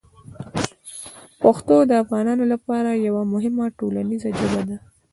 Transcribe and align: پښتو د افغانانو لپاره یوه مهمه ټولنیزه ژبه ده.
پښتو 1.41 1.75
د 1.89 1.91
افغانانو 2.03 2.43
لپاره 2.53 2.89
یوه 3.07 3.23
مهمه 3.33 3.65
ټولنیزه 3.77 4.29
ژبه 4.39 4.61
ده. 4.69 4.77